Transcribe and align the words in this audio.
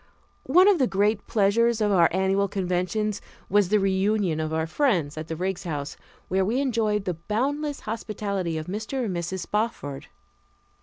One 0.49 0.67
of 0.67 0.79
the 0.79 0.87
great 0.87 1.27
pleasures 1.27 1.79
of 1.79 1.91
our 1.91 2.09
annual 2.11 2.47
conventions 2.47 3.21
was 3.49 3.69
the 3.69 3.77
reunion 3.79 4.39
of 4.39 4.51
our 4.51 4.65
friends 4.65 5.15
at 5.15 5.27
the 5.27 5.35
Riggs 5.35 5.63
House, 5.63 5.95
where 6.27 6.43
we 6.43 6.59
enjoyed 6.59 7.05
the 7.05 7.13
boundless 7.13 7.81
hospitality 7.81 8.57
of 8.57 8.65
Mr. 8.65 9.05
and 9.05 9.15
Mrs. 9.15 9.41
Spofford. 9.41 10.07